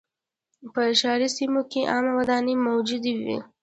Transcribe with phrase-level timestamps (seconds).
[0.73, 3.37] په ښاري سیمو کې عامه ودانۍ موجودې وې.